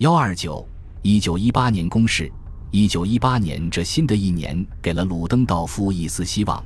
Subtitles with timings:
[0.00, 0.66] 幺二九，
[1.02, 2.32] 一九一八年攻势。
[2.70, 6.64] 一九一八年这新的一年给了鲁登道夫一丝希望，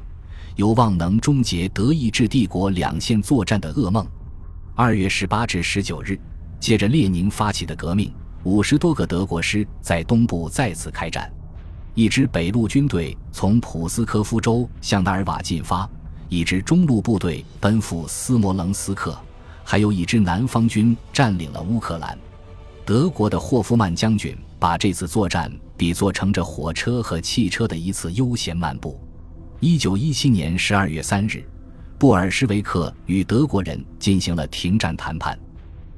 [0.54, 4.06] 有望能终结德意志帝国两线作战的噩梦。
[4.76, 6.16] 二月十八至十九日，
[6.60, 11.28] 借着列宁发起的革命，五十多个德国师在东部再次开战。
[11.94, 15.90] 一支北路军队从普斯科夫州向纳尔瓦进发，
[16.28, 19.18] 一支中路部队奔赴斯摩棱斯克，
[19.64, 22.16] 还有一支南方军占领了乌克兰。
[22.86, 29.00] 德国的霍夫曼将军把这次作战比作乘着火车和汽车的一次悠闲漫步。
[29.58, 31.42] 一九一七年十二月三日，
[31.98, 35.38] 布尔什维克与德国人进行了停战谈判。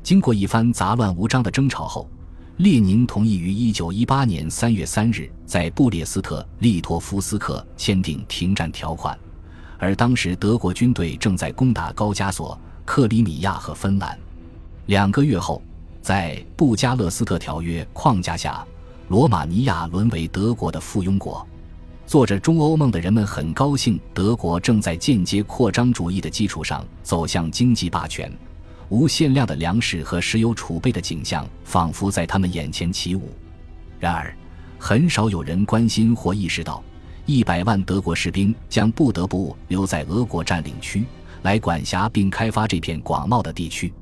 [0.00, 2.08] 经过一番杂乱无章的争吵后，
[2.58, 9.18] 列宁同意于一九一八年三月三日在布列斯特利托夫斯克签订停战条款。
[9.76, 14.16] 而当时德国军队正在攻打高加索、克里米亚和芬兰。
[14.86, 15.60] 两个月后。
[16.06, 18.64] 在布加勒斯特条约框架下，
[19.08, 21.44] 罗马尼亚沦为德国的附庸国。
[22.06, 28.32] 做着中欧梦的人们很高兴，德国正在间接扩张主义的基础上走向经济霸权，
[28.88, 33.32] 无限量的粮食和石油储备的景象仿佛在他们眼前起舞。
[33.98, 34.32] 然而，
[34.78, 36.80] 很少有人关心或意识到，
[37.24, 41.04] 一百万德国士兵将不得不留在俄国占领区，
[41.42, 43.92] 来管辖并开发这片广袤的地区。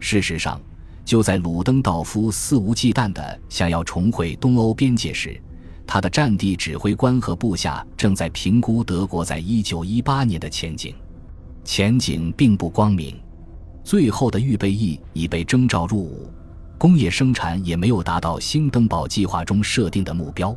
[0.00, 0.58] 事实上，
[1.04, 5.40] 就在鲁登道夫肆无忌惮地想要重回东欧边界时，
[5.86, 10.94] 他的战地指挥官和部下正在评估德国在1918年的前景。
[11.64, 13.16] 前景并不光明，
[13.84, 16.30] 最后的预备役已被征召入伍，
[16.78, 20.56] 工业生产也没有达到兴登堡计划中设定的目标。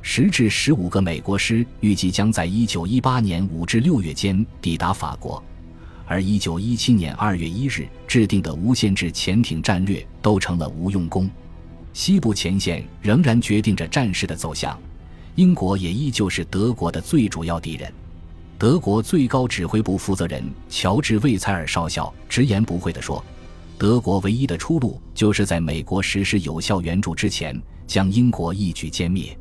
[0.00, 5.40] 十至十五个美国师预计将在1918年5至6月间抵达法国。
[6.12, 11.26] 而一九一七年二月一日制定的无限制潜艇战略都成了无用功。
[11.94, 14.78] 西部前线仍然决定着战事的走向，
[15.36, 17.90] 英国也依旧是德国的最主要敌人。
[18.58, 23.24] 德国最高指挥部负责人乔治·魏采尔少校直言不讳地说
[23.78, 29.34] ：“德国唯一的出路就是在美国实施有效援助之前，将英国一举歼灭。”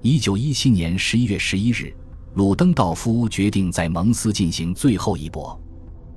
[0.00, 1.94] 一九一七年十一月十一日，
[2.36, 5.60] 鲁登道夫决定在蒙斯进行最后一搏。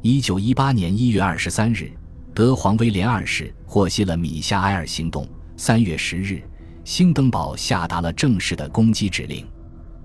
[0.02, 1.92] 一九一八年一月二十三日，
[2.34, 5.28] 德皇威廉二世获悉了米夏埃尔行动。
[5.58, 6.42] 三月十日，
[6.86, 9.46] 兴登堡下达了正式的攻击指令。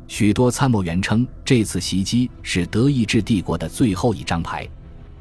[0.08, 4.68] 许多参谋员称，这次袭击是德意志帝国的最后一张牌。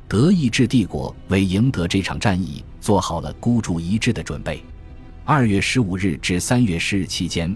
[0.07, 4.63] 德意志帝国为赢得这场战役做好了孤注一掷的准备。
[5.23, 7.55] 二月十五日至三月十日期间，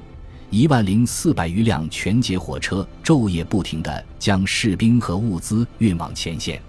[0.51, 6.61] 一万零四百余辆全节火车昼夜不停地将士兵和物资运往前线。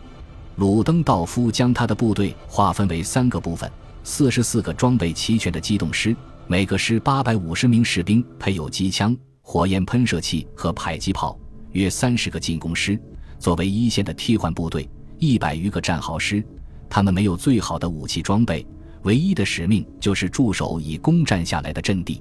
[0.59, 3.71] 鲁登道夫将他的部队划分为三个部分：
[4.03, 6.17] 四十四个装备齐全的机动师，
[6.49, 11.39] 每个师八百五十名士兵，配有机枪、火焰喷射器和迫击炮；
[11.71, 12.99] 约三十个进攻师，
[13.39, 14.83] 作为一线的替换部队；
[15.21, 16.45] 一百余个战壕师，
[16.91, 18.67] 他们没有最好的武器装备，
[19.03, 22.21] 唯一的使命就是驻守已攻占下来的阵地。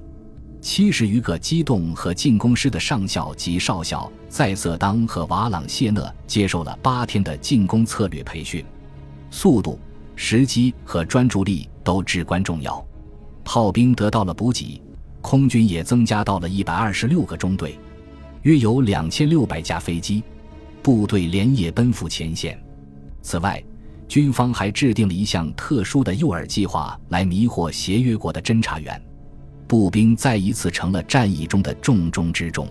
[0.60, 8.64] 七十余个机动和进攻师的上校及少校在瑟当和瓦朗谢讷接受了八天的进攻策略培训，
[9.30, 9.78] 速度、
[10.16, 12.84] 时机和专注力都至关重要。
[13.44, 14.82] 炮兵得到了补给，
[15.22, 17.78] 空军也增加到了一百二十六个中队，
[18.42, 20.22] 约有两千六百架飞机，
[20.82, 22.60] 部队连夜奔赴前线。
[23.22, 23.62] 此外，
[24.06, 29.00] 军方还制定了一项特殊的诱饵计划，来迷惑协约国的侦察员。
[29.68, 32.66] 步兵再一次成了战役中的重中之重。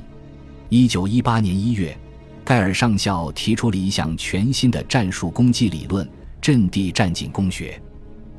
[0.68, 1.96] 一九一八年一月，
[2.44, 6.10] 盖尔上校提出了一项全新的战术攻击理论——
[6.42, 7.80] 阵地战进攻学。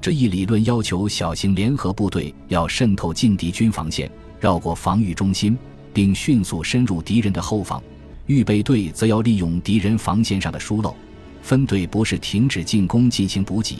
[0.00, 4.10] 这一理论要求小型联合部队要渗透进敌军防线，
[4.40, 5.56] 绕过防御中心，
[5.94, 7.80] 并迅速深入敌人的后方；
[8.26, 10.94] 预备队则要利用敌人防线上的疏漏。
[11.42, 13.76] 分队不是停止进攻进行补给，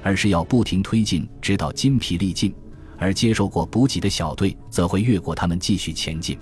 [0.00, 2.54] 而是要不停推进，直到筋疲力尽。
[3.02, 6.38] 而接受过补给的小队则会越过他们继续前进，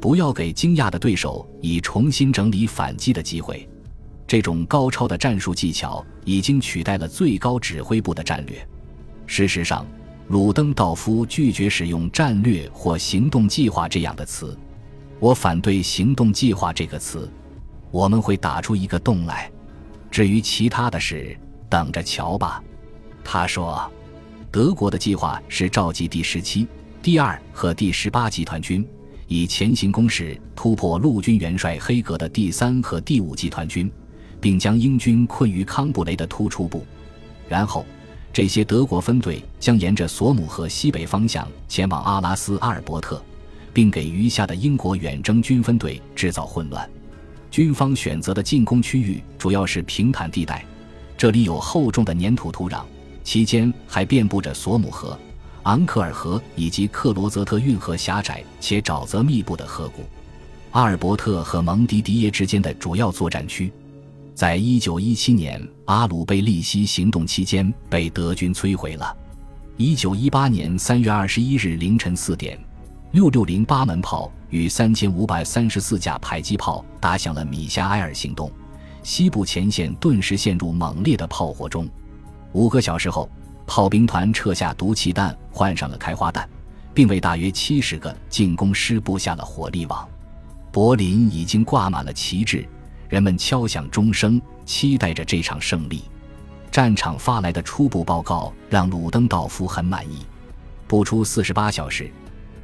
[0.00, 3.68] 不要给惊讶的对手以重新整理反击的机会。
[4.26, 8.64] 这种高超的战术技巧已经取代了最高指挥部的战略。
[9.26, 9.84] 事实上，
[10.28, 14.56] 鲁登道夫拒绝使用“战略”或“行动计划”这样的词。
[15.18, 17.28] 我反对“行动计划”这个词。
[17.90, 19.50] 我们会打出一个洞来。
[20.10, 21.36] 至于其他的事，
[21.68, 22.62] 等着瞧吧。
[23.24, 23.90] 他说。
[24.50, 26.66] 德国的计划是召集第十七、
[27.02, 28.86] 第二和第十八集团军，
[29.26, 33.92] 以前行攻势突破陆军元帅黑格的第三和第五集团军，
[34.40, 36.86] 并将英军困于康布雷的突出部。
[37.46, 37.84] 然后，
[38.32, 43.22] 这些德国分队将沿着索姆河西北方向前往阿拉斯阿尔伯特，
[43.74, 46.88] 并给余下的英国远征军分队制造混乱。
[47.50, 50.64] 军方选择的进攻区域主要是平坦地带，
[51.18, 52.82] 这里有厚重的粘土土壤，
[53.28, 55.14] 期间还遍布着索姆河、
[55.64, 60.02] 昂克尔河以及克罗泽特运河狭窄且沼泽密布的河谷。
[60.70, 63.70] 阿尔伯特和蒙迪迪耶之间的主要作战区，
[64.34, 69.14] 在一九一七年阿鲁贝利西行动期间被德军摧毁了。
[69.76, 72.58] 一九一八年三月二十一日凌晨四点，
[73.12, 78.50] 六六零八门炮与三千五百三十四架迫击炮打响了米夏埃尔行动，
[79.02, 81.86] 西部前线顿时陷入猛烈的炮火中。
[82.52, 83.28] 五个小时后，
[83.66, 86.48] 炮兵团撤下毒气弹，换上了开花弹，
[86.94, 90.08] 并为大约七十个进攻师布下了火力网。
[90.72, 92.66] 柏林已经挂满了旗帜，
[93.08, 96.04] 人们敲响钟声，期待着这场胜利。
[96.70, 100.24] 战场发来的初步报告让鲁登道夫很满意。
[100.86, 102.10] 不出四十八小时，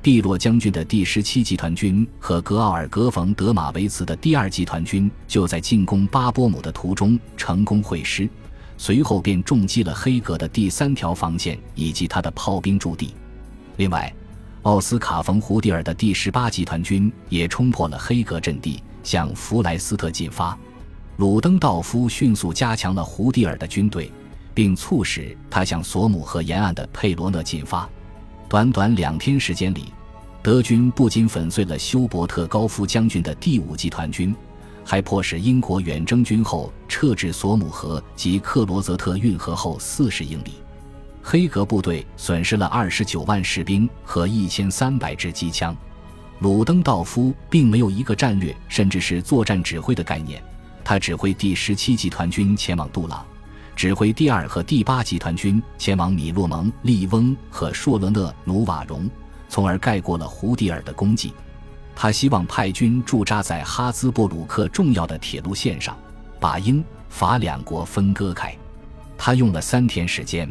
[0.03, 8.29] 蒂洛将军的第十七集团军和格奥尔格·冯·德马维茨的第二集团军就在进攻巴波姆的途中成功会师，
[8.77, 13.15] 随后便重击了黑格的第三条防线以及他的炮兵驻地。
[13.77, 14.13] 另外，
[14.63, 20.59] 奥斯卡·冯·胡迪尔的第十八集团军也冲破了黑格阵地，向弗莱斯特进发。
[21.17, 24.11] 鲁登道夫迅速加强了胡迪尔的军队，
[24.53, 27.89] 并促使他向索姆河沿岸的佩罗讷进发。
[28.49, 29.93] 短短两天时间里，
[30.43, 34.35] 德军不仅粉碎了休伯特·高夫将军的第五集团军，
[34.85, 40.53] 还迫使英国远征军后撤至索姆河及克罗泽特运河后四十英里。
[41.23, 45.75] 黑格部队损失了二十九万士兵和一千三百支机枪。
[46.41, 50.43] 鲁登道夫并没有一个战略，甚至是作战指挥的概念。
[50.85, 53.25] 他指挥第十七集团军前往杜朗，
[53.75, 59.09] 指挥第二和第八集团军前往米洛蒙、利翁和硕勒讷努瓦荣，
[59.49, 61.33] 从而盖过了胡迪尔的功绩。
[61.97, 65.97] 他希望派军驻扎在哈兹布鲁克重要的铁路线上，
[66.39, 68.57] 把英法两国分割开。
[69.17, 70.49] 他用了三天时间。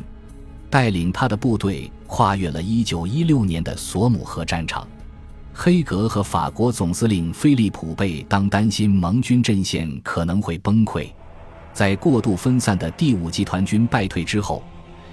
[0.69, 4.87] 带领他的部队跨越了1916年的索姆河战场，
[5.53, 11.07] 黑格和法国总司令菲利普贝当担心盟军阵线可能会崩溃，
[11.73, 14.63] 在过度分散的第五集团军败退之后，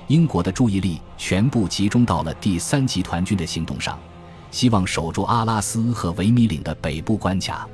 [0.07, 3.99] 英国的注意力全部集中到了第三集团军的行动上，
[4.51, 7.69] 希望守住阿拉斯和维米岭的北部关卡。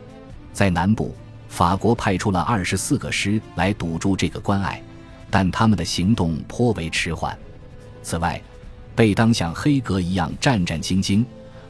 [0.53, 1.15] 在南部，
[1.49, 4.83] 法国派出了二十四个师来堵住这个关隘，
[5.31, 7.37] 但他们的行动颇为迟缓。
[8.03, 8.41] 此外，
[8.95, 11.25] 贝当像黑格一样战战兢兢，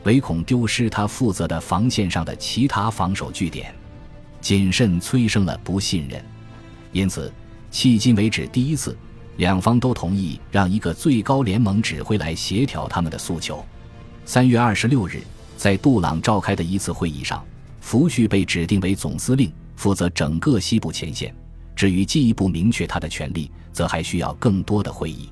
[0.05, 3.75] 唯恐丢失他负责的防线上的其他防守据点。
[4.41, 6.25] 谨慎催生了不信任，
[6.93, 7.33] 因此，
[7.73, 8.97] 迄今为止第一次，
[9.39, 13.65] 两方都同意让一个最高联盟指挥来协调他们的诉求。
[14.29, 15.23] 三月二十六日，
[15.57, 17.45] 在杜朗召开的一次会议上，
[17.81, 21.33] 福煦被指定为总司令，负责整个西部前线。
[21.77, 25.31] 至于进一步明确他的权力，则还需要更多的会议。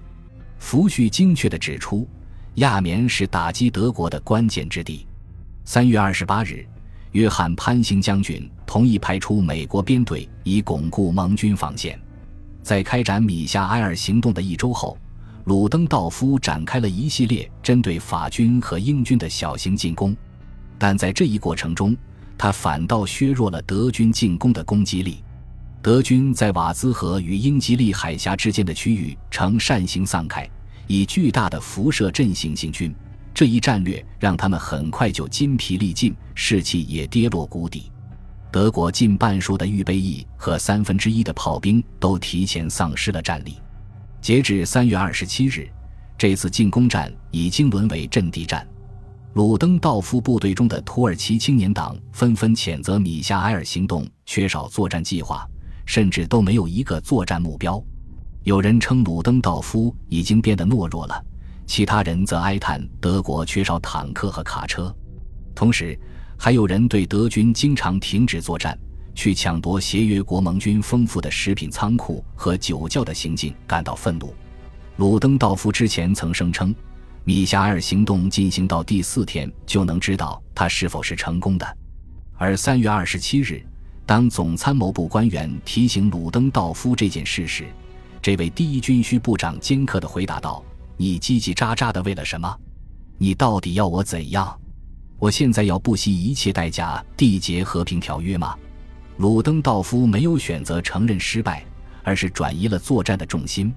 [0.60, 2.06] 福煦精确地指出，
[2.54, 5.04] 亚眠是打击德国的关键之地。
[5.64, 6.64] 三月二十八日，
[7.10, 12.00] 约翰·潘兴将军同意派出美国编队以巩固盟军防线。
[12.62, 14.96] 在开展米夏埃尔行动的一周后，
[15.44, 20.16] 鲁登道夫展开了一系列针对法军和英军的小型进攻，
[20.78, 21.94] 但在这一过程中，
[22.38, 25.22] 他反倒削弱了德军进攻的攻击力。
[25.82, 30.48] 德军在瓦兹河与英吉利海峡之间的区域呈扇形散开，
[30.86, 32.94] 以巨大的辐射阵型行军。
[33.34, 37.92] 这一战略让他们很快就筋疲力尽，士气也跌落谷底。
[38.50, 43.58] 德国近半数的预备役和三分之一的炮兵都提前丧失了战力。
[44.24, 45.68] 截至三月二十七日，
[46.16, 48.66] 这次进攻战已经沦为阵地战。
[49.34, 55.46] 鲁登道夫部队中的土耳其青年党纷纷谴责米夏埃尔行动缺少作战计划。
[55.84, 57.78] 甚至都没有一个作战目标。
[58.44, 61.22] 有人称鲁登道夫已经变得懦弱了，
[61.66, 64.90] 其他人则哀叹德国缺少坦克和卡车。
[65.54, 66.00] 同时，
[66.38, 68.74] 还有人对德军经常停止作战，
[69.14, 74.34] 去抢夺协约国盟军丰富的食品仓库和酒窖的行径感到愤怒。
[74.96, 76.74] 鲁登道夫之前曾声称，
[77.24, 81.76] 米夏尔行动进行到第四天就能知道他是否是成功的，
[82.36, 83.64] 而三月二十七日。
[84.06, 87.64] 当总参谋部官员提醒鲁登道夫这件事时，
[88.20, 90.62] 这位第一军需部长尖刻地回答道
[90.98, 92.54] ：“你叽叽喳喳的为了什么？
[93.16, 94.60] 你到底要我怎样？
[95.18, 98.54] 我现在要不惜一切代价缔结和平条约吗？”
[99.16, 101.64] 鲁登道夫没有选择承认失败，
[102.02, 103.72] 而是转移了作战的重心。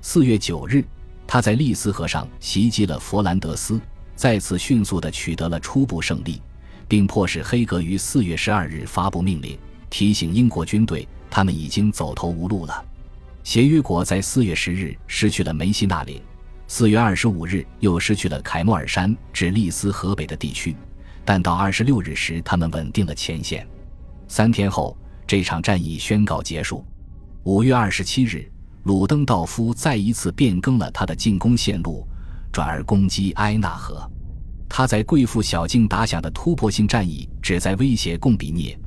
[0.00, 0.82] 四月九日，
[1.26, 3.78] 他在利斯河上袭击了佛兰德斯，
[4.16, 6.40] 再次迅速地取得了初步胜利，
[6.88, 9.58] 并迫使黑格于四月十二日发布命令，
[9.90, 12.82] 提醒英国军队他们已经走投无路了。
[13.44, 16.22] 协约国在四月十日失去了梅西那岭，
[16.66, 20.74] 四月二十五日又失去了凯莫尔山至利斯河北的地区，
[21.22, 23.66] 但到二十六日时，他们稳定了前线。
[24.30, 24.96] 三天后，
[25.26, 26.84] 这场战役宣告结束。
[27.42, 28.48] 五月二十七日，
[28.84, 32.06] 鲁登道夫再一次变更了他的进攻线路，
[32.52, 34.08] 转而攻击埃纳河。
[34.68, 38.78] 他在贵妇小径打响的突破性战役，旨在威胁贡比涅、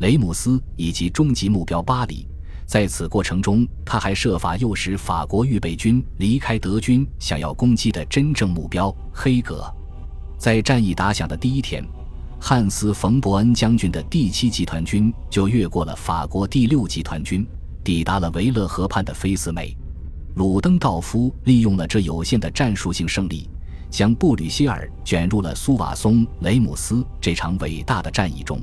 [0.00, 2.28] 雷姆斯以及终极目标巴黎。
[2.66, 9.64] 在此过程中，他还设法诱使法国预备军离开德军想要攻击的真正目标黑格。
[10.36, 11.82] 在战役打响的第一天。
[12.42, 17.46] 汉斯·冯·伯恩将军的第七集团军就越过了法国第六集团军，
[17.84, 19.76] 抵达了维勒河畔的菲斯梅。
[20.36, 23.48] 鲁登道夫利用了这有限的战术性胜利，
[23.90, 28.58] 将布吕歇尔卷入了苏瓦松·雷姆斯这场伟大的战役中。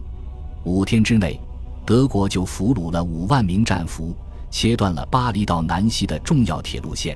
[0.66, 1.40] 五天之内，
[1.86, 4.14] 德国就俘虏了五万名战俘，
[4.50, 7.16] 切断了巴黎到南西的重要铁路线，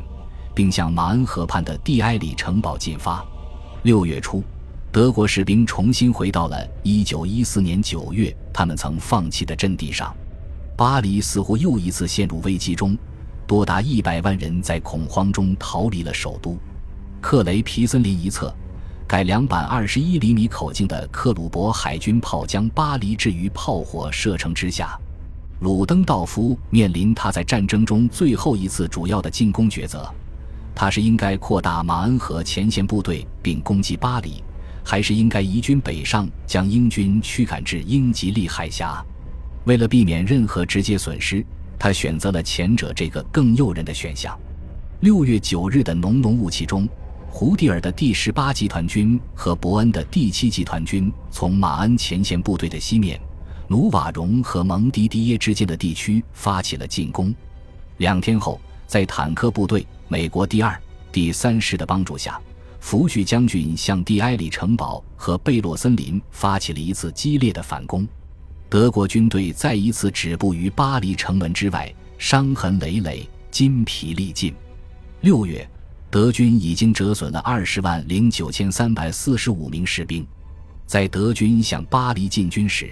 [0.53, 3.25] 并向马恩河畔的蒂埃里城堡进发。
[3.81, 4.43] 六月初。
[4.91, 10.13] 德国士兵重新回到了1914年9月他们曾放弃的阵地上，
[10.75, 12.97] 巴黎似乎又一次陷入危机中，
[13.47, 16.57] 多达一百万人在恐慌中逃离了首都。
[17.21, 18.53] 克雷皮森林一侧，
[19.07, 24.99] 改良版21厘米口径的克鲁伯海军炮将巴黎置于炮火射程之下。
[25.61, 30.05] 鲁登道夫面临他在战争中最后一次主要的进攻抉择：
[30.75, 34.43] 他是应该扩大马恩河前线部队并攻击巴黎。
[34.83, 39.03] 还是应该移军北上，将英军驱赶至英吉利海峡。
[39.65, 41.45] 为了避免任何直接损失，
[41.77, 44.37] 他选择了前者这个更诱人的选项。
[45.01, 46.87] 六月九日的浓浓雾气中，
[47.27, 53.19] 胡蒂尔的第十八集团军和伯恩的第七集团军从马恩前线部队的西面、
[53.67, 57.33] 努瓦荣和蒙迪迪耶之间的地区发起了进攻。
[57.97, 60.79] 两天后，在坦克部队、美国第二、
[61.11, 62.39] 第三师的帮助下。
[62.81, 68.05] 福煦将军向蒂埃里城堡和贝洛森林发起了一次激烈的反攻，
[68.67, 74.53] 德国军队再一次止步于巴黎城门之外，伤痕累累，筋疲力尽。
[75.21, 75.65] 六月，
[76.09, 80.27] 德军已经折损了二十万零九千三百四十五名士兵。
[80.85, 82.91] 在德军向巴黎进军时，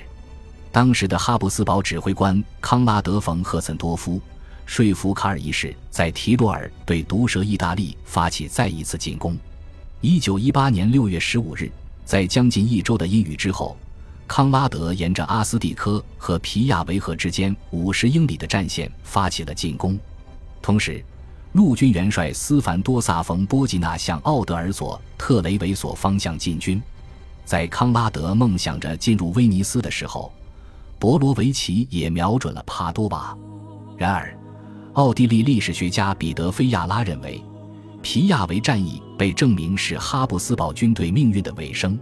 [0.71, 4.21] 当时的哈布斯堡指挥官康拉德·冯·赫岑多夫
[4.67, 9.35] 说服卡尔一世在提洛尔对毒蛇意大利发起再一次进攻。
[10.01, 11.69] 一九一八年六月十五日，
[12.05, 13.75] 在将近一周的阴雨之后，
[14.25, 19.99] 康拉德沿着阿斯蒂科和皮亚维河之间五十英里的战线发起了进攻。
[20.61, 21.03] 同时，
[21.51, 26.81] 陆军元帅斯凡多萨冯波吉纳向奥德尔索特雷维索方向进军。
[27.43, 30.31] 在康拉德梦想着进入威尼斯的时候，
[30.97, 33.37] 博罗维奇也瞄准了帕多瓦。
[33.97, 34.33] 然而，
[34.93, 37.43] 奥地利历史学家彼得菲亚拉认为。
[38.01, 41.99] 皮亚维战役被证明是哈布斯堡军队命运的尾声。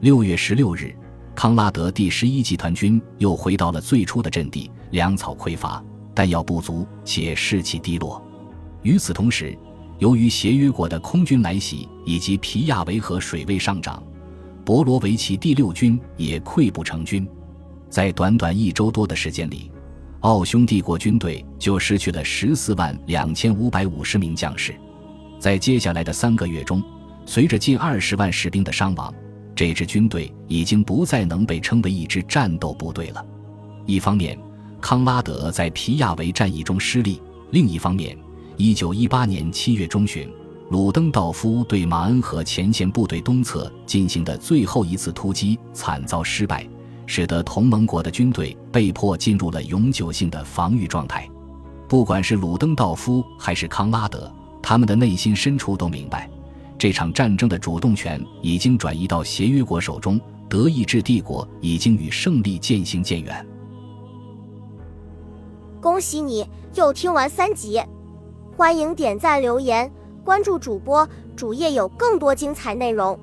[0.00, 0.94] 六月十六日，
[1.34, 5.82] 康拉德第十一集团军又回到了最初的阵地，粮草匮乏，
[6.14, 8.22] 弹药不足，且士气低落。
[8.82, 9.56] 与此同时，
[9.98, 14.02] 由于协约国的空军来袭以及皮亚维河水位上涨，
[14.64, 17.26] 博罗维奇第六军也溃不成军。
[17.88, 19.70] 在短短一周多的时间里，
[20.20, 24.74] 奥匈帝国军队就失去了十四万两千五百五十名将士。
[25.38, 26.82] 在接下来的三个月中，
[27.24, 29.12] 随着近二十万士兵的伤亡，
[29.54, 33.24] 这支军队已经不再能被称为一支战斗部队了。
[33.86, 34.38] 一方面，
[34.80, 38.16] 康拉德在皮亚维战役中失利；另一方面，
[38.56, 40.28] 一九一八年七月中旬，
[40.70, 46.68] 鲁登道夫对马恩河前线部队东侧进行的最后一次突击惨遭失败，
[47.06, 51.28] 使得同盟国的军队被迫进入了永久性的防御状态。
[51.88, 54.30] 不管是鲁登道夫还是康拉德。
[54.68, 56.28] 他们的内心深处都明白，
[56.76, 63.46] 这场战争的主动权已经转移到协约国手中，德意志帝国已经与胜利渐行渐远。
[65.80, 67.82] 恭喜你又听完三集，
[68.58, 69.90] 欢迎点赞、留言、
[70.22, 73.18] 关注主播，主页有更多精彩内容。